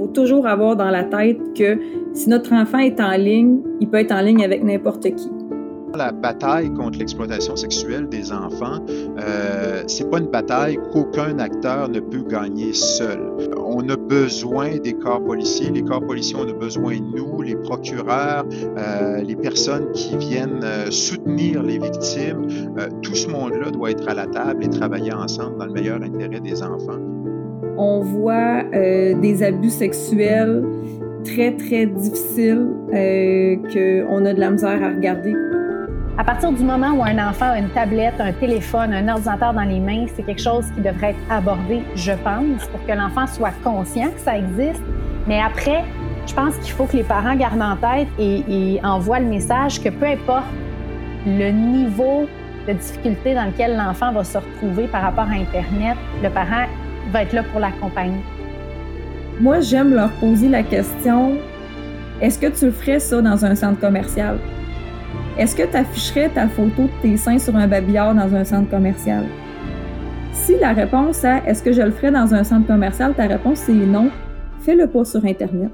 faut 0.00 0.06
toujours 0.06 0.46
avoir 0.46 0.76
dans 0.76 0.90
la 0.90 1.04
tête 1.04 1.38
que 1.54 1.78
si 2.14 2.28
notre 2.30 2.54
enfant 2.54 2.78
est 2.78 3.00
en 3.00 3.12
ligne, 3.12 3.60
il 3.80 3.88
peut 3.88 3.98
être 3.98 4.12
en 4.12 4.22
ligne 4.22 4.42
avec 4.42 4.64
n'importe 4.64 5.14
qui. 5.14 5.28
La 5.94 6.12
bataille 6.12 6.72
contre 6.72 7.00
l'exploitation 7.00 7.56
sexuelle 7.56 8.08
des 8.08 8.32
enfants, 8.32 8.78
euh, 9.18 9.82
c'est 9.88 10.08
pas 10.08 10.18
une 10.18 10.28
bataille 10.28 10.78
qu'aucun 10.92 11.38
acteur 11.40 11.88
ne 11.88 11.98
peut 11.98 12.22
gagner 12.22 12.72
seul. 12.72 13.20
On 13.58 13.86
a 13.88 13.96
besoin 13.96 14.78
des 14.78 14.92
corps 14.92 15.22
policiers, 15.22 15.70
les 15.70 15.82
corps 15.82 16.00
policiers 16.00 16.36
ont 16.36 16.46
besoin 16.58 16.96
de 16.96 17.16
nous, 17.16 17.42
les 17.42 17.56
procureurs, 17.56 18.44
euh, 18.78 19.20
les 19.22 19.36
personnes 19.36 19.90
qui 19.92 20.16
viennent 20.16 20.60
euh, 20.62 20.90
soutenir 20.92 21.62
les 21.62 21.78
victimes. 21.78 22.46
Euh, 22.78 22.88
tout 23.02 23.16
ce 23.16 23.28
monde-là 23.28 23.72
doit 23.72 23.90
être 23.90 24.08
à 24.08 24.14
la 24.14 24.26
table 24.26 24.64
et 24.64 24.70
travailler 24.70 25.12
ensemble 25.12 25.58
dans 25.58 25.66
le 25.66 25.72
meilleur 25.72 26.00
intérêt 26.00 26.40
des 26.40 26.62
enfants. 26.62 27.00
On 27.82 28.00
voit 28.00 28.62
euh, 28.74 29.18
des 29.22 29.42
abus 29.42 29.70
sexuels 29.70 30.62
très, 31.24 31.52
très 31.52 31.86
difficiles 31.86 32.68
euh, 32.92 33.56
qu'on 33.72 34.26
a 34.26 34.34
de 34.34 34.38
la 34.38 34.50
misère 34.50 34.84
à 34.84 34.90
regarder. 34.90 35.34
À 36.18 36.22
partir 36.24 36.52
du 36.52 36.62
moment 36.62 36.90
où 36.90 37.02
un 37.02 37.16
enfant 37.26 37.46
a 37.46 37.58
une 37.58 37.70
tablette, 37.70 38.20
un 38.20 38.34
téléphone, 38.34 38.92
un 38.92 39.08
ordinateur 39.08 39.54
dans 39.54 39.62
les 39.62 39.80
mains, 39.80 40.04
c'est 40.14 40.22
quelque 40.24 40.42
chose 40.42 40.66
qui 40.74 40.82
devrait 40.82 41.12
être 41.12 41.32
abordé, 41.32 41.80
je 41.94 42.12
pense, 42.22 42.66
pour 42.66 42.84
que 42.84 42.92
l'enfant 42.92 43.26
soit 43.26 43.54
conscient 43.64 44.10
que 44.10 44.20
ça 44.20 44.36
existe. 44.36 44.82
Mais 45.26 45.40
après, 45.40 45.82
je 46.26 46.34
pense 46.34 46.58
qu'il 46.58 46.72
faut 46.72 46.84
que 46.84 46.98
les 46.98 47.02
parents 47.02 47.34
gardent 47.34 47.62
en 47.62 47.76
tête 47.76 48.08
et, 48.18 48.74
et 48.74 48.84
envoient 48.84 49.20
le 49.20 49.26
message 49.28 49.82
que 49.82 49.88
peu 49.88 50.04
importe 50.04 50.44
le 51.24 51.50
niveau 51.50 52.26
de 52.68 52.74
difficulté 52.74 53.32
dans 53.32 53.46
lequel 53.46 53.74
l'enfant 53.78 54.12
va 54.12 54.22
se 54.22 54.36
retrouver 54.36 54.86
par 54.86 55.00
rapport 55.00 55.28
à 55.30 55.40
Internet, 55.40 55.96
le 56.22 56.28
parent 56.28 56.66
va 57.10 57.22
être 57.22 57.32
là 57.32 57.42
pour 57.42 57.60
l'accompagner. 57.60 58.20
Moi, 59.40 59.60
j'aime 59.60 59.94
leur 59.94 60.10
poser 60.12 60.48
la 60.48 60.62
question 60.62 61.38
est-ce 62.20 62.38
que 62.38 62.48
tu 62.48 62.70
ferais 62.70 63.00
ça 63.00 63.22
dans 63.22 63.46
un 63.46 63.54
centre 63.54 63.80
commercial? 63.80 64.38
Est-ce 65.38 65.56
que 65.56 65.62
tu 65.62 65.74
afficherais 65.74 66.28
ta 66.28 66.48
photo 66.48 66.82
de 66.82 66.90
tes 67.00 67.16
seins 67.16 67.38
sur 67.38 67.56
un 67.56 67.66
babillard 67.66 68.14
dans 68.14 68.34
un 68.34 68.44
centre 68.44 68.68
commercial? 68.68 69.24
Si 70.34 70.58
la 70.58 70.74
réponse 70.74 71.24
à 71.24 71.38
est-ce 71.46 71.62
que 71.62 71.72
je 71.72 71.80
le 71.80 71.90
ferais 71.90 72.10
dans 72.10 72.34
un 72.34 72.44
centre 72.44 72.66
commercial, 72.66 73.14
ta 73.14 73.26
réponse 73.26 73.60
c'est 73.60 73.72
non, 73.72 74.10
fais-le 74.60 74.86
pas 74.86 75.06
sur 75.06 75.24
Internet. 75.24 75.70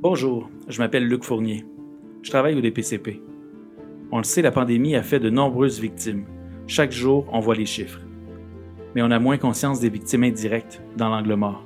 Bonjour, 0.00 0.48
je 0.68 0.78
m'appelle 0.78 1.08
Luc 1.08 1.24
Fournier. 1.24 1.64
Je 2.22 2.30
travaille 2.30 2.54
au 2.54 2.60
DPCP. 2.60 3.20
On 4.12 4.18
le 4.18 4.24
sait, 4.24 4.42
la 4.42 4.50
pandémie 4.50 4.96
a 4.96 5.02
fait 5.02 5.20
de 5.20 5.30
nombreuses 5.30 5.80
victimes. 5.80 6.24
Chaque 6.66 6.90
jour, 6.90 7.26
on 7.32 7.38
voit 7.38 7.54
les 7.54 7.66
chiffres. 7.66 8.00
Mais 8.94 9.02
on 9.02 9.10
a 9.12 9.20
moins 9.20 9.36
conscience 9.36 9.78
des 9.78 9.88
victimes 9.88 10.24
indirectes 10.24 10.82
dans 10.96 11.08
l'angle 11.08 11.34
mort. 11.34 11.64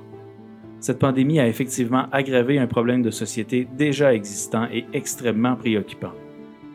Cette 0.79 0.99
pandémie 0.99 1.39
a 1.39 1.47
effectivement 1.47 2.05
aggravé 2.11 2.59
un 2.59 2.67
problème 2.67 3.01
de 3.01 3.09
société 3.09 3.67
déjà 3.75 4.13
existant 4.13 4.67
et 4.71 4.85
extrêmement 4.93 5.55
préoccupant, 5.55 6.11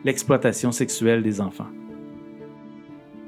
l'exploitation 0.03 0.73
sexuelle 0.73 1.23
des 1.23 1.39
enfants. 1.39 1.69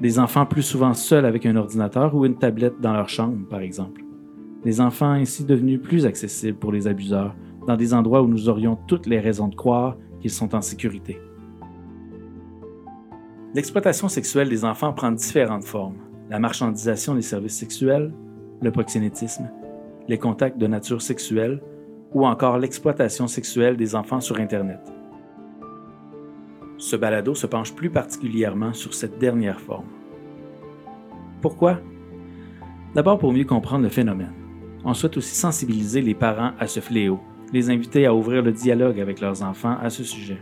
Des 0.00 0.18
enfants 0.18 0.44
plus 0.44 0.62
souvent 0.62 0.92
seuls 0.92 1.24
avec 1.24 1.46
un 1.46 1.56
ordinateur 1.56 2.14
ou 2.14 2.26
une 2.26 2.36
tablette 2.36 2.78
dans 2.80 2.92
leur 2.92 3.08
chambre, 3.08 3.48
par 3.48 3.60
exemple. 3.60 4.02
Des 4.64 4.82
enfants 4.82 5.12
ainsi 5.12 5.44
devenus 5.44 5.80
plus 5.80 6.04
accessibles 6.04 6.58
pour 6.58 6.72
les 6.72 6.86
abuseurs, 6.86 7.34
dans 7.66 7.76
des 7.76 7.94
endroits 7.94 8.20
où 8.20 8.28
nous 8.28 8.50
aurions 8.50 8.76
toutes 8.86 9.06
les 9.06 9.20
raisons 9.20 9.48
de 9.48 9.54
croire 9.54 9.96
qu'ils 10.20 10.30
sont 10.30 10.54
en 10.54 10.60
sécurité. 10.60 11.18
L'exploitation 13.54 14.08
sexuelle 14.08 14.48
des 14.48 14.64
enfants 14.64 14.92
prend 14.92 15.12
différentes 15.12 15.62
formes. 15.62 15.98
La 16.28 16.40
marchandisation 16.40 17.14
des 17.14 17.22
services 17.22 17.56
sexuels, 17.56 18.12
le 18.60 18.72
proxénétisme, 18.72 19.48
les 20.08 20.18
contacts 20.18 20.58
de 20.58 20.66
nature 20.66 21.00
sexuelle 21.00 21.62
ou 22.12 22.26
encore 22.26 22.58
l'exploitation 22.58 23.28
sexuelle 23.28 23.76
des 23.76 23.94
enfants 23.94 24.20
sur 24.20 24.40
Internet. 24.40 24.80
Ce 26.78 26.96
balado 26.96 27.36
se 27.36 27.46
penche 27.46 27.72
plus 27.72 27.90
particulièrement 27.90 28.72
sur 28.72 28.92
cette 28.92 29.18
dernière 29.18 29.60
forme. 29.60 29.86
Pourquoi? 31.40 31.78
D'abord 32.96 33.20
pour 33.20 33.32
mieux 33.32 33.44
comprendre 33.44 33.84
le 33.84 33.88
phénomène. 33.88 34.32
On 34.84 34.94
souhaite 34.94 35.16
aussi 35.16 35.36
sensibiliser 35.36 36.02
les 36.02 36.14
parents 36.14 36.54
à 36.58 36.66
ce 36.66 36.80
fléau, 36.80 37.20
les 37.52 37.70
inviter 37.70 38.04
à 38.04 38.14
ouvrir 38.14 38.42
le 38.42 38.50
dialogue 38.50 38.98
avec 38.98 39.20
leurs 39.20 39.44
enfants 39.44 39.76
à 39.80 39.90
ce 39.90 40.02
sujet. 40.02 40.40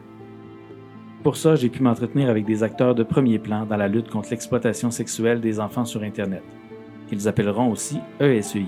Pour 1.23 1.37
ça, 1.37 1.55
j'ai 1.55 1.69
pu 1.69 1.85
m'entretenir 1.85 2.29
avec 2.29 2.45
des 2.45 2.65
acteurs 2.65 2.97
de 2.97 3.05
premier 3.05 3.39
plan 3.39 3.65
dans 3.65 3.77
la 3.77 3.87
lutte 3.87 4.11
contre 4.11 4.31
l'exploitation 4.31 4.91
sexuelle 4.91 5.41
des 5.41 5.61
enfants 5.61 5.85
sur 5.85 6.03
Internet, 6.03 6.43
qu'ils 7.09 7.29
appelleront 7.29 7.71
aussi 7.71 8.01
ESEI. 8.19 8.67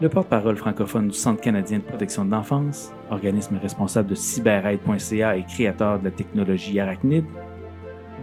Le 0.00 0.08
porte-parole 0.08 0.56
francophone 0.56 1.06
du 1.06 1.16
Centre 1.16 1.40
canadien 1.40 1.78
de 1.78 1.84
protection 1.84 2.24
de 2.24 2.32
l'enfance, 2.32 2.92
organisme 3.10 3.58
responsable 3.62 4.08
de 4.08 4.16
cyberaide.ca 4.16 5.36
et 5.36 5.44
créateur 5.44 6.00
de 6.00 6.04
la 6.04 6.10
technologie 6.10 6.80
Arachnid, 6.80 7.24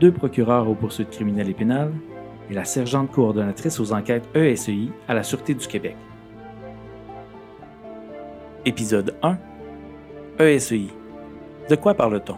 deux 0.01 0.11
procureurs 0.11 0.69
aux 0.69 0.75
poursuites 0.75 1.11
criminelles 1.11 1.49
et 1.49 1.53
pénales, 1.53 1.93
et 2.49 2.53
la 2.53 2.65
sergente 2.65 3.09
coordonnatrice 3.11 3.79
aux 3.79 3.93
enquêtes 3.93 4.27
ESEI 4.35 4.89
à 5.07 5.13
la 5.13 5.23
Sûreté 5.23 5.53
du 5.53 5.65
Québec. 5.65 5.95
Épisode 8.65 9.15
1 9.23 9.37
ESEI. 10.39 11.00
De 11.69 11.75
quoi 11.75 11.93
parle-t-on? 11.93 12.37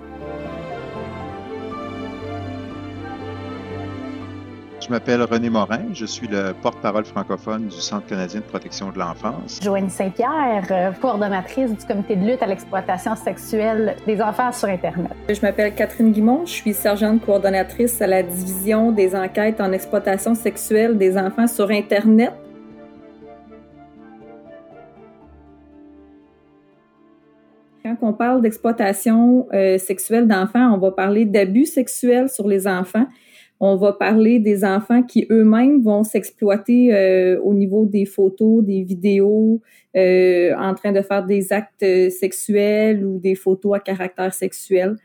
Je 4.84 4.90
m'appelle 4.90 5.22
René 5.22 5.50
Morin, 5.50 5.94
je 5.94 6.06
suis 6.06 6.28
le 6.28 6.54
porte-parole 6.62 7.06
francophone 7.06 7.68
du 7.68 7.80
Centre 7.80 8.06
canadien 8.06 8.42
de 8.42 8.46
protection 8.46 8.92
de 8.92 9.00
l'enfance. 9.00 9.62
Joanie 9.64 9.90
Saint-Pierre, 9.90 10.68
euh, 10.72 10.92
coordonnatrice 10.92 11.72
du 11.72 11.86
comité 11.86 12.18
de 12.18 12.26
lutte 12.26 12.44
à 12.44 12.48
l'exploitation 12.48 13.16
sexuelle 13.16 13.96
des 14.06 14.22
enfants 14.22 14.52
sur 14.52 14.68
Internet. 14.68 15.14
Je 15.30 15.40
m'appelle 15.42 15.74
Catherine 15.74 16.12
Guimont, 16.12 16.46
je 16.46 16.52
suis 16.52 16.74
sergente 16.74 17.26
coordonnatrice 17.26 18.02
à 18.02 18.08
la 18.08 18.24
division 18.24 18.92
des 18.92 19.16
enquêtes 19.16 19.62
en 19.62 19.72
exploitation 19.72 20.36
sexuelle 20.36 20.98
des 20.98 21.18
enfants 21.18 21.48
sur 21.48 21.72
Internet. 21.72 22.34
Quand 28.00 28.10
on 28.10 28.14
parle 28.14 28.42
d'exploitation 28.42 29.48
euh, 29.54 29.78
sexuelle 29.78 30.28
d'enfants, 30.28 30.74
on 30.74 30.78
va 30.78 30.92
parler 30.92 31.26
d'abus 31.26 31.66
sexuels 31.66 32.30
sur 32.30 32.48
les 32.48 32.68
enfants. 32.68 33.06
On 33.60 33.76
va 33.76 33.94
parler 33.94 34.40
des 34.40 34.66
enfants 34.66 35.04
qui 35.04 35.26
eux-mêmes 35.30 35.82
vont 35.82 36.04
s'exploiter 36.04 36.94
euh, 36.94 37.40
au 37.42 37.54
niveau 37.54 37.86
des 37.86 38.06
photos, 38.06 38.64
des 38.64 38.84
vidéos, 38.84 39.62
euh, 39.96 40.54
en 40.58 40.74
train 40.74 40.92
de 40.92 41.02
faire 41.02 41.26
des 41.26 41.54
actes 41.54 41.86
sexuels 42.10 43.06
ou 43.06 43.20
des 43.20 43.36
photos 43.36 43.76
à 43.76 43.80
caractère 43.80 44.34
sexuel. 44.34 44.96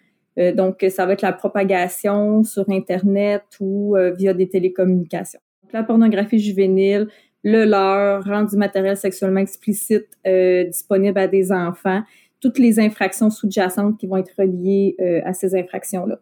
Donc, 0.55 0.87
ça 0.89 1.05
va 1.05 1.15
être 1.15 1.23
la 1.23 1.33
propagation 1.33 2.45
sur 2.45 2.65
Internet 2.71 3.43
ou 3.59 3.97
via 4.17 4.33
des 4.33 4.49
télécommunications. 4.49 5.41
La 5.73 5.83
pornographie 5.83 6.39
juvénile, 6.39 7.09
le 7.43 7.65
leurre, 7.65 8.23
rendre 8.23 8.49
du 8.49 8.57
matériel 8.57 8.97
sexuellement 8.97 9.41
explicite 9.41 10.07
disponible 10.25 11.19
à 11.19 11.27
des 11.27 11.51
enfants, 11.51 12.03
toutes 12.41 12.59
les 12.59 12.81
infractions 12.81 13.31
sous-jacentes 13.31 13.99
qui 13.99 14.07
vont 14.07 14.17
être 14.17 14.35
reliées 14.39 14.97
euh, 15.01 15.21
à 15.25 15.33
ces 15.33 15.55
infractions-là. 15.57 16.21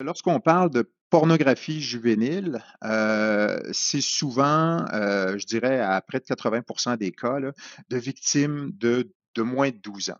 Lorsqu'on 0.00 0.40
parle 0.40 0.70
de 0.70 0.90
pornographie 1.10 1.80
juvénile, 1.80 2.62
euh, 2.82 3.60
c'est 3.72 4.00
souvent, 4.00 4.84
euh, 4.92 5.38
je 5.38 5.46
dirais, 5.46 5.80
à 5.80 6.00
près 6.00 6.18
de 6.18 6.24
80% 6.24 6.96
des 6.96 7.12
cas, 7.12 7.38
de 7.40 7.96
victimes 7.96 8.72
de, 8.74 9.12
de 9.36 9.42
moins 9.42 9.70
de 9.70 9.76
12 9.76 10.10
ans. 10.10 10.18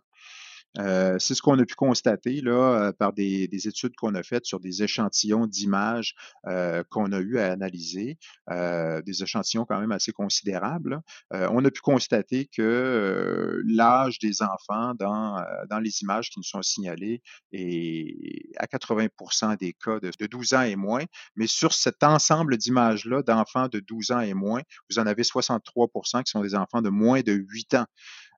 Euh, 0.77 1.17
c'est 1.19 1.35
ce 1.35 1.41
qu'on 1.41 1.57
a 1.59 1.65
pu 1.65 1.75
constater 1.75 2.41
là, 2.41 2.51
euh, 2.87 2.91
par 2.91 3.13
des, 3.13 3.47
des 3.47 3.67
études 3.67 3.95
qu'on 3.95 4.13
a 4.15 4.23
faites 4.23 4.45
sur 4.45 4.59
des 4.59 4.83
échantillons 4.83 5.47
d'images 5.47 6.15
euh, 6.47 6.83
qu'on 6.89 7.11
a 7.11 7.19
eu 7.19 7.37
à 7.37 7.51
analyser, 7.51 8.17
des 8.49 9.23
échantillons 9.23 9.65
quand 9.65 9.79
même 9.79 9.91
assez 9.91 10.11
considérables. 10.11 11.01
On 11.31 11.63
a 11.63 11.71
pu 11.71 11.81
constater 11.81 12.45
que 12.45 13.61
l'âge 13.65 14.19
des 14.19 14.41
enfants 14.41 14.93
dans, 14.95 15.43
les 15.81 16.01
images 16.01 16.29
qui 16.29 16.39
nous 16.39 16.43
sont 16.43 16.61
signalées 16.61 17.21
est 17.51 18.49
à 18.57 18.65
80% 18.65 19.57
des 19.57 19.73
cas 19.73 19.99
de, 19.99 20.11
de 20.19 20.27
12 20.27 20.53
ans 20.53 20.61
et 20.61 20.75
moins. 20.75 21.03
Mais 21.35 21.47
sur 21.47 21.73
cet 21.73 22.03
ensemble 22.03 22.57
d'images-là 22.57 23.23
d'enfants 23.23 23.67
de 23.67 23.79
12 23.79 24.11
ans 24.11 24.21
et 24.21 24.33
moins, 24.33 24.61
vous 24.89 24.99
en 24.99 25.05
avez 25.05 25.23
63% 25.23 26.23
qui 26.23 26.31
sont 26.31 26.41
des 26.41 26.55
enfants 26.55 26.81
de 26.81 26.89
moins 26.89 27.21
de 27.21 27.33
8 27.33 27.75
ans. 27.75 27.85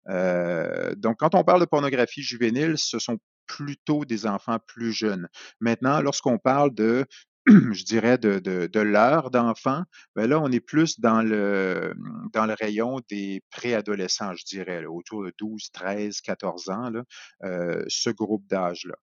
Euh, 0.09 0.95
donc, 0.95 1.17
quand 1.19 1.35
on 1.35 1.43
parle 1.43 1.61
de 1.61 1.65
pornographie 1.65 2.21
juvénile, 2.21 2.77
ce 2.77 2.99
sont 2.99 3.17
plutôt 3.45 4.05
des 4.05 4.25
enfants 4.25 4.57
plus 4.67 4.91
jeunes. 4.91 5.27
Maintenant, 5.61 6.01
lorsqu'on 6.01 6.37
parle 6.37 6.73
de 6.73 7.05
je 7.71 7.83
dirais, 7.85 8.17
de, 8.17 8.79
l'heure 8.79 9.31
d'enfant, 9.31 9.83
ben 10.15 10.27
là, 10.27 10.41
on 10.41 10.51
est 10.51 10.59
plus 10.59 10.99
dans 10.99 11.21
le, 11.21 11.93
dans 12.33 12.45
le 12.45 12.53
rayon 12.53 12.99
des 13.09 13.41
préadolescents, 13.51 14.35
je 14.35 14.43
dirais, 14.43 14.85
autour 14.85 15.23
de 15.23 15.31
12, 15.37 15.71
13, 15.71 16.19
14 16.19 16.69
ans, 16.69 16.89
là, 16.89 17.03
euh, 17.45 17.85
ce 17.87 18.09
groupe 18.09 18.45
d'âge-là. 18.47 18.95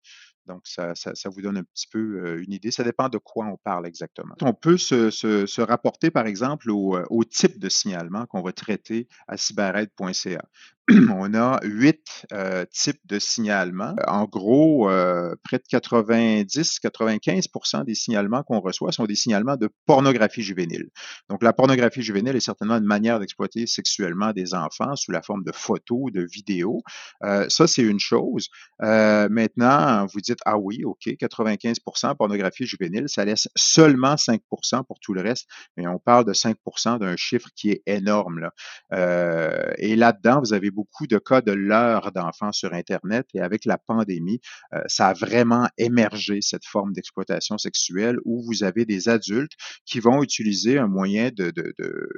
Donc, 0.47 0.67
ça, 0.67 0.93
vous 1.31 1.41
donne 1.41 1.57
un 1.57 1.65
petit 1.65 1.87
peu 1.91 2.39
une 2.39 2.53
idée. 2.53 2.71
Ça 2.71 2.85
dépend 2.85 3.09
de 3.09 3.17
quoi 3.17 3.47
on 3.47 3.57
parle 3.57 3.87
exactement. 3.87 4.35
On 4.43 4.53
peut 4.53 4.77
se, 4.77 5.61
rapporter, 5.63 6.11
par 6.11 6.27
exemple, 6.27 6.71
au, 6.71 6.99
au 7.09 7.25
type 7.25 7.59
de 7.59 7.71
signalement 7.71 8.27
qu'on 8.27 8.43
va 8.43 8.53
traiter 8.53 9.09
à 9.27 9.39
cyberAide.ca. 9.39 10.45
on 11.11 11.33
a 11.33 11.61
huit 11.63 12.27
euh, 12.35 12.67
types 12.71 13.01
de 13.07 13.19
signalements. 13.19 13.97
En 14.07 14.27
gros, 14.27 14.91
euh, 14.91 15.35
près 15.43 15.57
de 15.57 15.63
90-95% 15.63 17.85
des 17.85 17.95
signalements 17.95 18.43
qu'on 18.43 18.61
reçoit 18.61 18.93
sont 18.93 19.07
des 19.07 19.15
signalements 19.15 19.57
de 19.57 19.71
pornographie 19.87 20.43
juvénile. 20.43 20.91
Donc, 21.31 21.43
la 21.43 21.55
pornographie 21.55 22.03
juvénile 22.03 22.37
est 22.37 22.41
certainement 22.41 22.77
une 22.77 22.85
manière 22.85 23.19
d'exploiter 23.19 23.67
sexuellement 23.67 24.33
des 24.33 24.53
enfants 24.53 24.95
sous 24.95 25.11
la 25.11 25.23
forme 25.23 25.43
de 25.43 25.53
photos, 25.53 26.13
de 26.13 26.23
vidéos. 26.23 26.83
Euh, 27.23 27.47
ça, 27.49 27.67
c'est 27.67 27.81
une 27.83 28.01
chose. 28.01 28.51
maintenant, 28.79 30.05
vous 30.13 30.21
dites, 30.21 30.41
ah 30.45 30.59
oui, 30.59 30.85
OK, 30.85 31.07
95% 31.07 32.15
pornographie 32.17 32.67
juvénile, 32.67 33.09
ça 33.09 33.25
laisse 33.25 33.49
seulement 33.57 34.17
5% 34.17 34.85
pour 34.85 35.01
tout 35.01 35.15
le 35.15 35.23
reste, 35.23 35.49
mais 35.79 35.87
on 35.87 35.99
parle 35.99 36.27
de 36.27 36.35
5% 36.35 36.99
d'un 36.99 37.17
chiffre 37.17 37.49
qui 37.57 37.71
est 37.71 37.83
énorme. 37.87 38.41
Là. 38.41 38.51
et 39.79 39.97
là-dedans, 39.97 40.41
vous 40.41 40.53
avez 40.53 40.71
beaucoup 40.75 41.07
de 41.07 41.19
cas 41.19 41.41
de 41.41 41.53
leurre 41.53 42.13
d'enfants 42.13 42.53
sur 42.53 42.75
Internet 42.75 43.27
et 43.35 43.41
avec 43.41 43.65
la 43.65 43.79
pandémie, 43.79 44.41
euh, 44.73 44.81
ça 44.87 45.09
a 45.09 45.13
vraiment 45.15 45.69
émergé 45.79 46.41
cette 46.41 46.65
forme 46.65 46.93
d'exploitation 46.93 47.59
sexuelle 47.59 48.19
où 48.25 48.45
vous 48.45 48.65
avez 48.65 48.85
des 48.85 49.09
adultes 49.09 49.53
qui 49.87 50.01
vont 50.01 50.23
utiliser 50.23 50.79
un 50.79 50.89
moyen 50.89 51.31
de, 51.35 51.53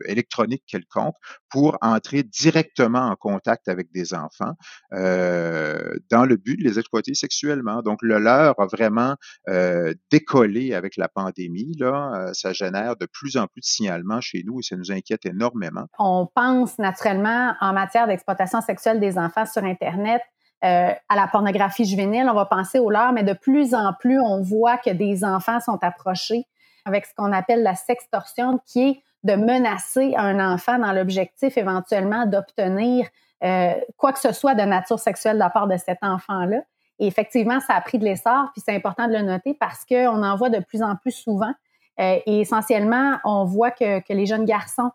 électronique 0.06 0.64
quelconque 0.66 1.14
pour 1.50 1.76
entrer 1.82 2.22
directement 2.22 3.10
en 3.10 3.16
contact 3.16 3.68
avec 3.68 3.92
des 3.92 4.14
enfants 4.14 4.54
euh, 4.92 5.96
dans 6.10 6.24
le 6.24 6.36
but 6.36 6.56
de 6.56 6.64
les 6.64 6.78
exploiter 6.78 7.14
sexuellement. 7.14 7.82
Donc 7.82 7.98
le 8.02 8.18
leurre 8.18 8.58
a 8.58 8.66
vraiment 8.66 9.16
euh, 9.48 9.94
décollé 10.10 10.74
avec 10.74 10.96
la 10.96 11.08
pandémie. 11.08 11.76
Là, 11.78 12.30
ça 12.32 12.52
génère 12.52 12.96
de 12.96 13.06
plus 13.06 13.36
en 13.36 13.46
plus 13.46 13.60
de 13.60 13.66
signalements 13.66 14.20
chez 14.20 14.42
nous 14.44 14.60
et 14.60 14.62
ça 14.62 14.76
nous 14.76 14.90
inquiète 14.90 15.26
énormément. 15.26 15.86
On 15.98 16.26
pense 16.34 16.78
naturellement 16.78 17.54
en 17.60 17.72
matière 17.72 18.06
d'exploitation 18.06 18.45
sexuelle 18.46 19.00
des 19.00 19.18
enfants 19.18 19.46
sur 19.46 19.64
Internet, 19.64 20.22
euh, 20.64 20.92
à 21.08 21.16
la 21.16 21.28
pornographie 21.28 21.84
juvénile, 21.84 22.28
on 22.30 22.34
va 22.34 22.46
penser 22.46 22.78
au 22.78 22.90
leurre, 22.90 23.12
mais 23.12 23.22
de 23.22 23.34
plus 23.34 23.74
en 23.74 23.92
plus, 23.92 24.18
on 24.18 24.40
voit 24.40 24.78
que 24.78 24.90
des 24.90 25.22
enfants 25.24 25.60
sont 25.60 25.78
approchés 25.82 26.46
avec 26.86 27.04
ce 27.04 27.14
qu'on 27.14 27.32
appelle 27.32 27.62
la 27.62 27.74
sextorsion, 27.74 28.58
qui 28.66 28.88
est 28.88 29.02
de 29.24 29.34
menacer 29.34 30.14
un 30.16 30.54
enfant 30.54 30.78
dans 30.78 30.92
l'objectif 30.92 31.58
éventuellement 31.58 32.26
d'obtenir 32.26 33.06
euh, 33.44 33.74
quoi 33.96 34.12
que 34.12 34.18
ce 34.18 34.32
soit 34.32 34.54
de 34.54 34.62
nature 34.62 34.98
sexuelle 34.98 35.34
de 35.34 35.40
la 35.40 35.50
part 35.50 35.66
de 35.66 35.76
cet 35.76 35.98
enfant-là. 36.02 36.60
Et 36.98 37.06
effectivement, 37.06 37.60
ça 37.60 37.74
a 37.74 37.80
pris 37.82 37.98
de 37.98 38.04
l'essor, 38.04 38.48
puis 38.54 38.62
c'est 38.64 38.74
important 38.74 39.08
de 39.08 39.12
le 39.12 39.22
noter 39.22 39.52
parce 39.52 39.84
qu'on 39.84 40.22
en 40.22 40.36
voit 40.36 40.48
de 40.48 40.60
plus 40.60 40.82
en 40.82 40.96
plus 40.96 41.12
souvent. 41.12 41.52
Euh, 42.00 42.18
et 42.24 42.40
essentiellement, 42.40 43.18
on 43.24 43.44
voit 43.44 43.72
que, 43.72 44.00
que 44.00 44.12
les 44.14 44.26
jeunes 44.26 44.46
garçons 44.46 44.90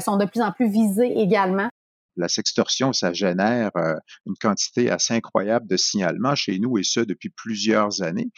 sont 0.00 0.16
de 0.16 0.24
plus 0.24 0.42
en 0.42 0.50
plus 0.50 0.68
visés 0.68 1.20
également 1.20 1.68
la 2.18 2.28
sextorsion, 2.28 2.92
ça 2.92 3.12
génère 3.12 3.70
euh, 3.76 3.94
une 4.26 4.36
quantité 4.40 4.90
assez 4.90 5.14
incroyable 5.14 5.66
de 5.66 5.76
signalements 5.76 6.34
chez 6.34 6.58
nous 6.58 6.78
et 6.78 6.84
ce 6.84 7.00
depuis 7.00 7.30
plusieurs 7.30 8.02
années. 8.02 8.30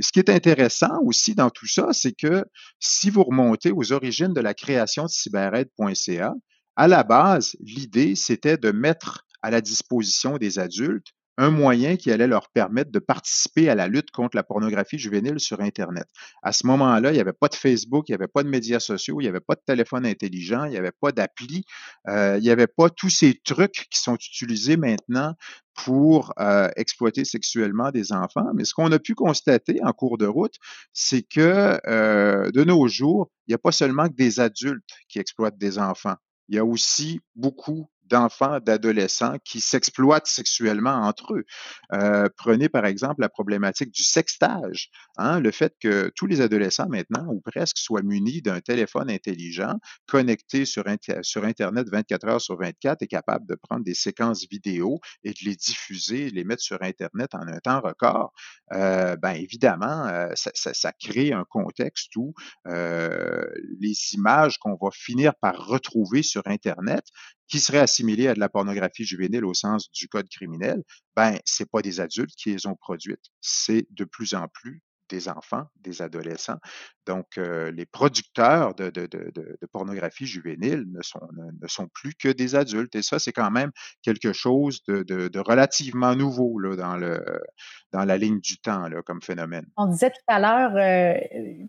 Ce 0.00 0.10
qui 0.10 0.18
est 0.18 0.30
intéressant 0.30 1.00
aussi 1.04 1.34
dans 1.34 1.50
tout 1.50 1.68
ça, 1.68 1.88
c'est 1.92 2.12
que 2.12 2.44
si 2.80 3.10
vous 3.10 3.22
remontez 3.22 3.70
aux 3.70 3.92
origines 3.92 4.32
de 4.32 4.40
la 4.40 4.54
création 4.54 5.04
de 5.04 5.08
cyberAide.ca, 5.08 6.34
à 6.76 6.88
la 6.88 7.04
base, 7.04 7.56
l'idée, 7.60 8.16
c'était 8.16 8.56
de 8.56 8.72
mettre 8.72 9.24
à 9.42 9.50
la 9.50 9.60
disposition 9.60 10.36
des 10.36 10.58
adultes 10.58 11.12
un 11.36 11.50
moyen 11.50 11.96
qui 11.96 12.10
allait 12.10 12.26
leur 12.26 12.48
permettre 12.50 12.90
de 12.90 12.98
participer 12.98 13.68
à 13.68 13.74
la 13.74 13.88
lutte 13.88 14.10
contre 14.10 14.36
la 14.36 14.42
pornographie 14.42 14.98
juvénile 14.98 15.40
sur 15.40 15.60
Internet. 15.60 16.06
À 16.42 16.52
ce 16.52 16.66
moment-là, 16.66 17.10
il 17.10 17.14
n'y 17.14 17.20
avait 17.20 17.32
pas 17.32 17.48
de 17.48 17.54
Facebook, 17.54 18.08
il 18.08 18.12
n'y 18.12 18.16
avait 18.16 18.28
pas 18.28 18.42
de 18.42 18.48
médias 18.48 18.80
sociaux, 18.80 19.20
il 19.20 19.24
n'y 19.24 19.28
avait 19.28 19.40
pas 19.40 19.54
de 19.54 19.62
téléphone 19.66 20.06
intelligent, 20.06 20.64
il 20.64 20.70
n'y 20.70 20.76
avait 20.76 20.92
pas 20.92 21.12
d'appli, 21.12 21.64
euh, 22.08 22.36
il 22.38 22.42
n'y 22.42 22.50
avait 22.50 22.66
pas 22.66 22.90
tous 22.90 23.10
ces 23.10 23.40
trucs 23.44 23.86
qui 23.90 23.98
sont 23.98 24.14
utilisés 24.14 24.76
maintenant 24.76 25.34
pour 25.74 26.32
euh, 26.38 26.70
exploiter 26.76 27.24
sexuellement 27.24 27.90
des 27.90 28.12
enfants. 28.12 28.46
Mais 28.54 28.64
ce 28.64 28.74
qu'on 28.74 28.92
a 28.92 28.98
pu 28.98 29.14
constater 29.14 29.80
en 29.82 29.92
cours 29.92 30.18
de 30.18 30.26
route, 30.26 30.54
c'est 30.92 31.22
que 31.22 31.80
euh, 31.86 32.50
de 32.52 32.64
nos 32.64 32.86
jours, 32.86 33.30
il 33.46 33.50
n'y 33.50 33.54
a 33.54 33.58
pas 33.58 33.72
seulement 33.72 34.08
que 34.08 34.14
des 34.14 34.40
adultes 34.40 34.88
qui 35.08 35.18
exploitent 35.18 35.58
des 35.58 35.78
enfants. 35.78 36.14
Il 36.48 36.54
y 36.56 36.58
a 36.58 36.64
aussi 36.64 37.20
beaucoup 37.34 37.88
d'enfants, 38.06 38.60
d'adolescents 38.60 39.36
qui 39.44 39.60
s'exploitent 39.60 40.26
sexuellement 40.26 40.94
entre 40.94 41.34
eux. 41.34 41.44
Euh, 41.92 42.28
prenez 42.36 42.68
par 42.68 42.86
exemple 42.86 43.20
la 43.20 43.28
problématique 43.28 43.90
du 43.90 44.02
sextage, 44.02 44.90
hein, 45.16 45.40
le 45.40 45.50
fait 45.50 45.74
que 45.80 46.12
tous 46.14 46.26
les 46.26 46.40
adolescents 46.40 46.88
maintenant, 46.88 47.26
ou 47.28 47.40
presque, 47.40 47.78
soient 47.78 48.02
munis 48.02 48.42
d'un 48.42 48.60
téléphone 48.60 49.10
intelligent, 49.10 49.78
connecté 50.06 50.64
sur, 50.64 50.84
sur 51.22 51.44
Internet 51.44 51.88
24 51.90 52.28
heures 52.28 52.40
sur 52.40 52.58
24 52.58 53.02
et 53.02 53.06
capable 53.06 53.46
de 53.46 53.54
prendre 53.54 53.84
des 53.84 53.94
séquences 53.94 54.46
vidéo 54.48 55.00
et 55.22 55.30
de 55.30 55.38
les 55.44 55.56
diffuser, 55.56 56.30
les 56.30 56.44
mettre 56.44 56.62
sur 56.62 56.82
Internet 56.82 57.34
en 57.34 57.46
un 57.46 57.58
temps 57.58 57.80
record. 57.80 58.32
Euh, 58.72 59.16
ben 59.16 59.32
évidemment, 59.32 60.06
euh, 60.06 60.32
ça, 60.34 60.92
crée 60.92 61.32
un 61.32 61.44
contexte 61.44 62.14
où 62.16 62.34
euh, 62.66 63.44
les 63.80 64.14
images 64.14 64.58
qu'on 64.58 64.76
va 64.80 64.90
finir 64.92 65.34
par 65.34 65.66
retrouver 65.66 66.22
sur 66.22 66.42
Internet 66.46 67.04
qui 67.48 67.60
serait 67.60 67.78
assimilé 67.78 68.28
à 68.28 68.34
de 68.34 68.40
la 68.40 68.48
pornographie 68.48 69.04
juvénile 69.04 69.44
au 69.44 69.54
sens 69.54 69.90
du 69.92 70.08
code 70.08 70.28
criminel, 70.28 70.82
ben, 71.16 71.38
c'est 71.44 71.70
pas 71.70 71.82
des 71.82 72.00
adultes 72.00 72.34
qui 72.36 72.52
les 72.52 72.66
ont 72.66 72.76
produites. 72.76 73.24
C'est 73.40 73.86
de 73.90 74.04
plus 74.04 74.34
en 74.34 74.48
plus 74.48 74.82
des 75.08 75.28
enfants, 75.28 75.64
des 75.76 76.02
adolescents. 76.02 76.58
Donc, 77.06 77.36
euh, 77.36 77.70
les 77.70 77.84
producteurs 77.84 78.74
de, 78.74 78.88
de, 78.88 79.06
de, 79.06 79.58
pornographie 79.72 80.26
juvénile 80.26 80.84
ne 80.90 81.02
sont, 81.02 81.20
ne, 81.32 81.68
sont 81.68 81.88
plus 81.92 82.14
que 82.14 82.28
des 82.28 82.54
adultes. 82.54 82.94
Et 82.94 83.02
ça, 83.02 83.18
c'est 83.18 83.32
quand 83.32 83.50
même 83.50 83.72
quelque 84.02 84.32
chose 84.32 84.82
de, 84.86 85.38
relativement 85.38 86.14
nouveau 86.14 86.58
là, 86.58 86.76
dans, 86.76 86.96
le, 86.96 87.22
dans 87.92 88.04
la 88.04 88.16
ligne 88.16 88.40
du 88.40 88.58
temps 88.58 88.88
là, 88.88 89.02
comme 89.02 89.20
phénomène. 89.20 89.66
On 89.76 89.86
disait 89.86 90.10
tout 90.10 90.16
à 90.28 90.38
l'heure, 90.38 90.72
euh, 90.76 91.18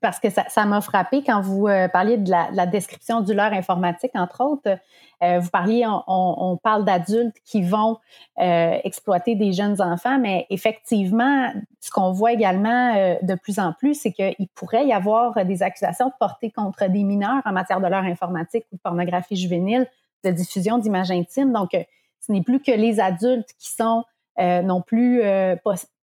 parce 0.02 0.20
que 0.20 0.28
ça 0.30 0.66
m'a 0.66 0.82
frappé 0.82 1.24
quand 1.24 1.42
vous 1.42 1.68
euh, 1.68 1.88
parliez 1.88 2.18
de 2.18 2.30
la, 2.30 2.66
description 2.66 3.22
du 3.22 3.34
leurre 3.34 3.54
informatique, 3.54 4.12
entre 4.16 4.42
autres, 4.44 4.78
vous 5.22 5.50
parliez, 5.50 5.86
on, 5.88 6.60
parle 6.62 6.84
d'adultes 6.86 7.38
qui 7.46 7.64
vont 7.64 7.98
exploiter 8.38 9.36
des 9.36 9.54
jeunes 9.54 9.82
enfants, 9.82 10.20
mais 10.20 10.46
effectivement, 10.50 11.52
ce 11.80 11.90
qu'on 11.90 12.12
voit 12.12 12.34
également 12.34 13.18
de 13.22 13.36
plus 13.36 13.58
en 13.58 13.74
plus, 13.74 13.96
c'est 13.96 14.12
qu'il 14.12 14.48
pourrait 14.54 14.86
y 14.86 14.94
avoir 14.94 15.25
des 15.46 15.64
accusations 15.64 16.12
portées 16.20 16.52
contre 16.52 16.88
des 16.88 17.04
mineurs 17.04 17.42
en 17.46 17.52
matière 17.52 17.82
de 17.82 17.88
leur 17.88 18.04
informatique 18.04 18.66
ou 18.72 18.76
de 18.76 18.82
pornographie 18.82 19.36
juvénile, 19.36 19.88
de 20.24 20.32
diffusion 20.32 20.78
d'images 20.78 21.12
intimes. 21.12 21.52
Donc, 21.52 21.72
ce 21.72 22.32
n'est 22.32 22.44
plus 22.44 22.62
que 22.62 22.72
les 22.72 23.00
adultes 23.00 23.54
qui 23.58 23.72
sont 23.72 24.04
non 24.38 24.82
plus 24.82 25.22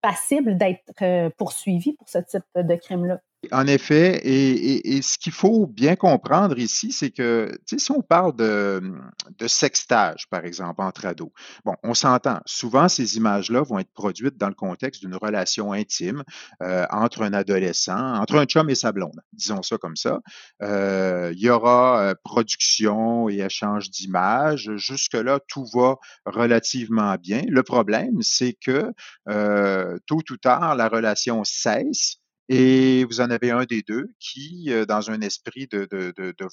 passibles 0.00 0.56
d'être 0.56 1.30
poursuivis 1.36 1.92
pour 1.92 2.08
ce 2.08 2.18
type 2.18 2.44
de 2.54 2.74
crime-là. 2.74 3.20
En 3.50 3.66
effet, 3.66 4.20
et, 4.24 5.02
ce 5.02 5.18
qu'il 5.18 5.32
faut 5.32 5.66
bien 5.66 5.96
comprendre 5.96 6.58
ici, 6.58 6.92
c'est 6.92 7.10
que 7.10 7.50
si 7.66 7.90
on 7.90 8.00
parle 8.00 8.36
de, 8.36 8.80
de, 9.36 9.48
sextage, 9.48 10.28
par 10.30 10.44
exemple, 10.44 10.80
entre 10.80 11.06
ados, 11.06 11.30
bon, 11.64 11.74
on 11.82 11.92
s'entend. 11.94 12.38
Souvent, 12.46 12.88
ces 12.88 13.16
images-là 13.16 13.62
vont 13.62 13.80
être 13.80 13.92
produites 13.92 14.36
dans 14.36 14.48
le 14.48 14.54
contexte 14.54 15.00
d'une 15.00 15.16
relation 15.16 15.72
intime 15.72 16.22
euh, 16.62 16.86
entre 16.90 17.22
un 17.22 17.32
adolescent, 17.32 18.14
entre 18.14 18.36
un 18.36 18.44
chum 18.44 18.70
et 18.70 18.76
sa 18.76 18.92
blonde, 18.92 19.20
disons 19.32 19.62
ça 19.62 19.76
comme 19.76 19.96
ça. 19.96 20.20
Euh, 20.62 21.32
il 21.34 21.40
y 21.40 21.50
aura 21.50 22.00
euh, 22.00 22.14
production 22.22 23.28
et 23.28 23.40
échange 23.40 23.90
d'images. 23.90 24.70
Jusque-là, 24.76 25.40
tout 25.48 25.66
va 25.74 25.96
relativement 26.26 27.16
bien. 27.16 27.42
Le 27.48 27.64
problème, 27.64 28.22
c'est 28.22 28.52
que 28.52 28.92
tôt 30.06 30.22
ou 30.30 30.36
tard, 30.36 30.76
la 30.76 30.88
relation 30.88 31.42
cesse 31.42 32.21
et 32.48 33.04
vous 33.04 33.20
en 33.20 33.30
avez 33.30 33.50
un 33.50 33.64
des 33.64 33.82
deux 33.82 34.08
qui, 34.18 34.66
euh, 34.68 34.84
dans 34.84 35.10
un 35.10 35.20
esprit 35.20 35.68
de, 35.68 35.88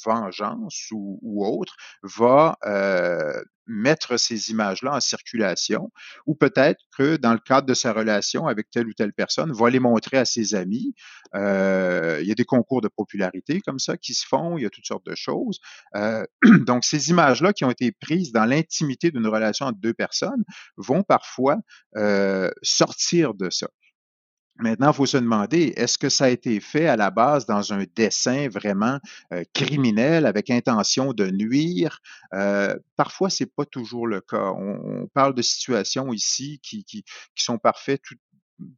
vengeance 0.05 0.87
ou, 0.91 1.45
autre, 1.45 1.75
va 2.03 2.57
euh, 2.65 3.41
mettre 3.65 4.17
ces 4.17 4.51
images-là 4.51 4.95
en 4.95 4.99
circulation, 4.99 5.91
ou 6.25 6.35
peut-être 6.35 6.79
que 6.95 7.17
dans 7.17 7.33
le 7.33 7.39
cadre 7.39 7.67
de 7.67 7.73
sa 7.73 7.91
relation 7.91 8.47
avec 8.47 8.69
telle 8.69 8.87
ou 8.87 8.93
telle 8.93 9.13
personne, 9.13 9.51
va 9.51 9.69
les 9.69 9.79
montrer 9.79 10.17
à 10.17 10.25
ses 10.25 10.55
amis. 10.55 10.93
Euh, 11.35 12.19
il 12.21 12.27
y 12.27 12.31
a 12.31 12.35
des 12.35 12.45
concours 12.45 12.81
de 12.81 12.87
popularité 12.87 13.61
comme 13.61 13.79
ça 13.79 13.97
qui 13.97 14.13
se 14.13 14.25
font, 14.25 14.57
il 14.57 14.63
y 14.63 14.65
a 14.65 14.69
toutes 14.69 14.87
sortes 14.87 15.05
de 15.05 15.15
choses. 15.15 15.59
Donc, 16.65 16.85
ces 16.85 17.09
images-là 17.09 17.53
qui 17.53 17.65
ont 17.65 17.71
été 17.71 17.91
prises 17.91 18.31
dans 18.31 18.45
l'intimité 18.45 19.11
d'une 19.11 19.27
relation 19.27 19.65
entre 19.65 19.79
deux 19.79 19.93
personnes 19.93 20.43
vont 20.77 21.03
parfois 21.03 21.57
sortir 22.63 23.33
de 23.33 23.49
ça. 23.49 23.67
Maintenant, 24.59 24.91
il 24.91 24.95
faut 24.95 25.05
se 25.05 25.17
demander, 25.17 25.73
est-ce 25.77 25.97
que 25.97 26.09
ça 26.09 26.25
a 26.25 26.29
été 26.29 26.59
fait 26.59 26.87
à 26.87 26.97
la 26.97 27.11
base 27.11 27.45
dans 27.45 27.73
un 27.73 27.85
dessin 27.95 28.49
vraiment 28.49 28.99
euh, 29.33 29.43
criminel 29.53 30.25
avec 30.25 30.49
intention 30.49 31.13
de 31.13 31.29
nuire? 31.29 32.01
Euh, 32.33 32.75
parfois, 32.97 33.29
c'est 33.29 33.53
pas 33.53 33.65
toujours 33.65 34.05
le 34.05 34.21
cas. 34.21 34.51
On, 34.57 35.07
parle 35.13 35.33
de 35.33 35.41
situations 35.41 36.13
ici 36.13 36.59
qui 36.61 37.03
sont 37.35 37.57
parfaites, 37.57 38.01
tout, 38.03 38.15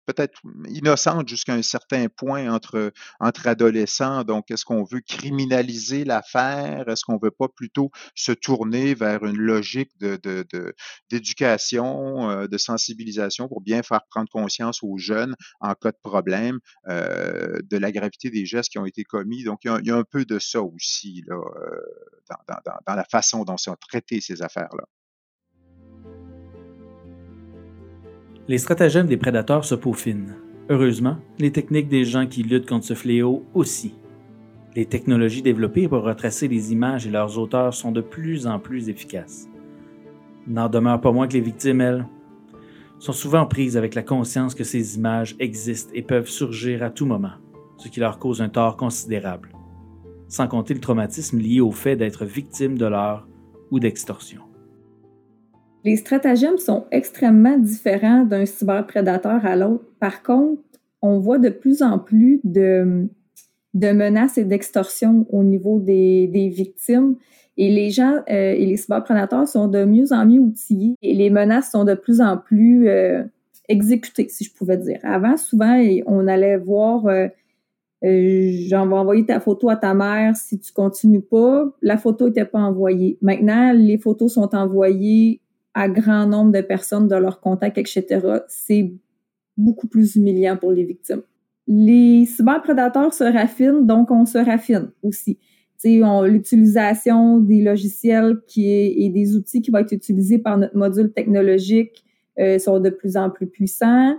peut-être 0.05 0.39
innocente 0.67 1.27
jusqu'à 1.27 1.53
un 1.53 1.61
certain 1.61 2.07
point 2.07 2.51
entre, 2.51 2.91
entre 3.19 3.47
adolescents. 3.47 4.23
Donc, 4.23 4.51
est-ce 4.51 4.65
qu'on 4.65 4.83
veut 4.83 5.01
criminaliser 5.01 6.03
l'affaire? 6.03 6.87
Est-ce 6.87 7.05
qu'on 7.05 7.17
veut 7.17 7.31
pas 7.31 7.47
plutôt 7.47 7.91
se 8.15 8.31
tourner 8.31 8.93
vers 8.93 9.25
une 9.25 9.37
logique 9.37 9.91
d'éducation, 9.99 12.41
de, 12.41 12.47
de, 12.47 12.57
sensibilisation 12.57 13.47
pour 13.47 13.61
bien 13.61 13.83
faire 13.83 14.01
prendre 14.09 14.29
conscience 14.29 14.83
aux 14.83 14.97
jeunes 14.97 15.35
en 15.59 15.73
cas 15.73 15.91
de 15.91 15.99
problème 16.01 16.59
de 16.87 17.77
la 17.77 17.91
gravité 17.91 18.29
des 18.29 18.45
gestes 18.45 18.71
qui 18.71 18.79
ont 18.79 18.85
été 18.85 19.03
commis? 19.03 19.43
Donc, 19.43 19.61
il 19.63 19.85
y 19.85 19.91
a, 19.91 19.95
un 19.95 20.03
peu 20.03 20.25
de 20.25 20.39
ça 20.39 20.61
aussi 20.61 21.23
dans, 21.27 21.43
dans, 22.47 22.73
dans 22.87 22.95
la 22.95 23.05
façon 23.05 23.43
dont 23.43 23.57
sont 23.57 23.75
traitées 23.75 24.21
ces 24.21 24.41
affaires-là. 24.41 24.85
Les 28.51 28.57
stratagèmes 28.57 29.07
des 29.07 29.15
prédateurs 29.15 29.63
se 29.63 29.75
peaufinent. 29.75 30.35
Heureusement, 30.69 31.15
les 31.39 31.53
techniques 31.53 31.87
des 31.87 32.03
gens 32.03 32.27
qui 32.27 32.43
luttent 32.43 32.67
contre 32.67 32.83
ce 32.83 32.95
fléau 32.95 33.45
aussi. 33.53 33.95
Les 34.75 34.85
technologies 34.85 35.41
développées 35.41 35.87
pour 35.87 36.03
retracer 36.03 36.49
les 36.49 36.73
images 36.73 37.07
et 37.07 37.11
leurs 37.11 37.39
auteurs 37.39 37.73
sont 37.73 37.93
de 37.93 38.01
plus 38.01 38.47
en 38.47 38.59
plus 38.59 38.89
efficaces. 38.89 39.47
N'en 40.47 40.67
demeure 40.67 40.99
pas 40.99 41.13
moins 41.13 41.29
que 41.29 41.33
les 41.35 41.39
victimes, 41.39 41.79
elles, 41.79 42.05
sont 42.99 43.13
souvent 43.13 43.45
prises 43.45 43.77
avec 43.77 43.95
la 43.95 44.03
conscience 44.03 44.53
que 44.53 44.65
ces 44.65 44.97
images 44.97 45.33
existent 45.39 45.93
et 45.93 46.01
peuvent 46.01 46.27
surgir 46.27 46.83
à 46.83 46.89
tout 46.89 47.05
moment, 47.05 47.37
ce 47.77 47.87
qui 47.87 48.01
leur 48.01 48.19
cause 48.19 48.41
un 48.41 48.49
tort 48.49 48.75
considérable, 48.75 49.53
sans 50.27 50.49
compter 50.49 50.73
le 50.73 50.81
traumatisme 50.81 51.39
lié 51.39 51.61
au 51.61 51.71
fait 51.71 51.95
d'être 51.95 52.25
victime 52.25 52.77
de 52.77 52.85
l'art 52.85 53.29
ou 53.71 53.79
d'extorsion. 53.79 54.41
Les 55.83 55.95
stratagèmes 55.95 56.57
sont 56.57 56.85
extrêmement 56.91 57.57
différents 57.57 58.23
d'un 58.23 58.45
cyberprédateur 58.45 59.45
à 59.45 59.55
l'autre. 59.55 59.85
Par 59.99 60.21
contre, 60.21 60.61
on 61.01 61.19
voit 61.19 61.39
de 61.39 61.49
plus 61.49 61.81
en 61.81 61.97
plus 61.97 62.39
de, 62.43 63.07
menaces 63.73 64.37
et 64.37 64.45
d'extorsions 64.45 65.25
au 65.29 65.43
niveau 65.43 65.79
des, 65.79 66.27
des, 66.27 66.49
victimes. 66.49 67.15
Et 67.57 67.69
les 67.69 67.89
gens 67.89 68.17
euh, 68.29 68.53
et 68.53 68.65
les 68.65 68.77
cyberprédateurs 68.77 69.47
sont 69.47 69.67
de 69.67 69.83
mieux 69.83 70.13
en 70.13 70.25
mieux 70.25 70.39
outillés 70.39 70.95
et 71.01 71.13
les 71.13 71.29
menaces 71.29 71.71
sont 71.71 71.83
de 71.83 71.95
plus 71.95 72.21
en 72.21 72.37
plus 72.37 72.87
euh, 72.87 73.23
exécutées, 73.67 74.29
si 74.29 74.43
je 74.43 74.53
pouvais 74.53 74.77
dire. 74.77 74.99
Avant, 75.03 75.35
souvent, 75.35 75.83
on 76.05 76.27
allait 76.27 76.57
voir 76.57 77.07
euh, 77.07 77.27
vais 78.03 78.75
envoyer 78.75 79.25
ta 79.25 79.39
photo 79.39 79.69
à 79.69 79.75
ta 79.75 79.93
mère 79.93 80.35
si 80.35 80.59
tu 80.59 80.71
continues 80.71 81.21
pas. 81.21 81.65
La 81.81 81.97
photo 81.97 82.27
n'était 82.27 82.45
pas 82.45 82.59
envoyée. 82.59 83.17
Maintenant, 83.21 83.73
les 83.73 83.97
photos 83.97 84.33
sont 84.33 84.55
envoyées 84.55 85.41
à 85.73 85.87
grand 85.87 86.25
nombre 86.27 86.51
de 86.51 86.61
personnes 86.61 87.07
de 87.07 87.15
leur 87.15 87.39
contact, 87.39 87.77
etc., 87.77 88.19
c'est 88.47 88.93
beaucoup 89.57 89.87
plus 89.87 90.15
humiliant 90.15 90.57
pour 90.57 90.71
les 90.71 90.83
victimes. 90.83 91.21
Les 91.67 92.25
cyberprédateurs 92.25 93.13
se 93.13 93.23
raffinent, 93.23 93.85
donc 93.85 94.11
on 94.11 94.25
se 94.25 94.37
raffine 94.37 94.91
aussi. 95.03 95.37
L'utilisation 95.83 97.39
des 97.39 97.61
logiciels 97.61 98.37
qui 98.47 98.71
est, 98.71 98.93
et 99.01 99.09
des 99.09 99.35
outils 99.35 99.61
qui 99.61 99.71
vont 99.71 99.79
être 99.79 99.93
utilisés 99.93 100.37
par 100.37 100.57
notre 100.57 100.77
module 100.77 101.11
technologique 101.11 102.03
euh, 102.39 102.59
sont 102.59 102.79
de 102.79 102.89
plus 102.89 103.17
en 103.17 103.31
plus 103.31 103.47
puissants. 103.47 104.15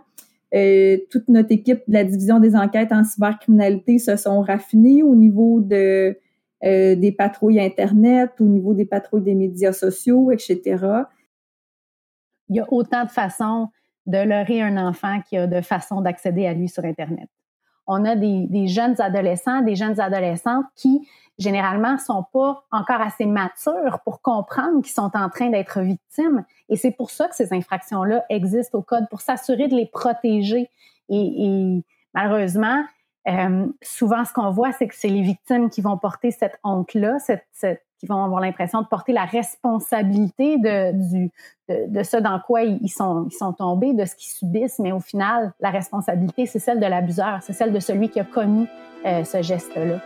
Euh, 0.55 0.99
toute 1.09 1.29
notre 1.29 1.53
équipe 1.53 1.81
de 1.87 1.93
la 1.93 2.05
division 2.05 2.41
des 2.41 2.57
enquêtes 2.57 2.91
en 2.91 3.05
cybercriminalité 3.05 3.99
se 3.99 4.17
sont 4.17 4.41
raffinés 4.41 5.03
au 5.05 5.15
niveau 5.15 5.61
de, 5.61 6.17
euh, 6.65 6.97
des 6.97 7.13
patrouilles 7.13 7.61
Internet, 7.61 8.33
au 8.41 8.45
niveau 8.45 8.75
des 8.75 8.85
patrouilles 8.85 9.23
des 9.23 9.35
médias 9.35 9.73
sociaux, 9.73 10.33
etc 10.33 11.05
il 12.53 12.57
y 12.57 12.61
a 12.61 12.67
autant 12.71 13.05
de 13.05 13.11
façons 13.11 13.69
de 14.05 14.19
leurrer 14.19 14.61
un 14.61 14.77
enfant 14.77 15.21
qu'il 15.23 15.39
y 15.39 15.41
a 15.41 15.47
de 15.47 15.61
façons 15.63 16.03
d'accéder 16.03 16.47
à 16.47 16.53
lui 16.53 16.69
sur 16.69 16.85
Internet. 16.85 17.29
On 17.87 18.05
a 18.05 18.15
des, 18.15 18.69
jeunes 18.69 19.01
adolescents, 19.01 19.63
des 19.63 19.75
jeunes 19.75 19.99
adolescentes 19.99 20.67
qui, 20.77 21.09
généralement, 21.39 21.97
sont 21.99 22.25
pas 22.33 22.63
encore 22.71 23.01
assez 23.01 23.25
matures 23.25 24.01
pour 24.05 24.21
comprendre 24.21 24.83
qu'ils 24.83 24.93
sont 24.93 25.11
en 25.15 25.31
train 25.31 25.49
d'être 25.49 25.81
victimes. 25.81 26.45
Et 26.69 26.77
c'est 26.77 26.91
pour 26.91 27.11
ça 27.11 27.27
que 27.27 27.35
ces 27.35 27.53
infractions-là 27.55 28.25
existent 28.29 28.79
au 28.79 28.83
code, 28.83 29.09
pour 29.09 29.23
s'assurer 29.23 29.67
de 29.67 29.75
les 29.75 29.87
protéger. 29.87 30.69
Et, 31.09 31.83
malheureusement, 32.15 32.85
euh, 33.29 33.67
souvent, 33.83 34.25
ce 34.25 34.33
qu'on 34.33 34.51
voit, 34.51 34.73
c'est 34.73 34.89
que 34.89 34.95
c'est 34.97 35.09
les 35.09 35.23
victimes 35.23 35.71
qui 35.71 35.81
vont 35.81 35.97
porter 35.97 36.31
cette 36.31 36.59
honte-là, 36.65 37.19
cette, 37.19 37.47
cette 37.53 37.85
qui 38.03 38.09
vont 38.09 38.25
avoir 38.25 38.41
l'impression 38.41 38.83
de 38.83 38.89
porter 38.89 39.13
la 39.13 39.25
responsabilité 39.25 40.59
de, 40.59 40.91
du, 40.91 41.31
de, 41.69 42.03
ce 42.03 42.17
dans 42.17 42.41
quoi 42.41 42.63
ils 42.63 42.89
sont, 42.89 43.29
ils 43.31 43.37
sont 43.37 43.53
tombés, 43.53 43.93
de 43.93 44.05
ce 44.05 44.17
qu'ils 44.17 44.33
subissent, 44.33 44.81
mais 44.81 44.91
au 44.91 44.99
final, 44.99 45.53
la 45.61 45.71
responsabilité, 45.71 46.47
c'est 46.47 46.59
celle 46.59 46.81
de 46.81 46.87
l'abuseur, 46.87 47.39
c'est 47.43 47.53
celle 47.53 47.73
de 47.73 47.79
celui 47.79 48.09
qui 48.09 48.19
a 48.19 48.25
commis 48.25 48.67
euh, 49.07 49.23
ce 49.23 49.41
geste-là. 49.41 50.01